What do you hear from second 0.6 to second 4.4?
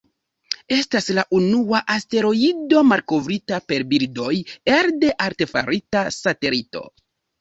Estas la unua asteroido malkovrita per bildoj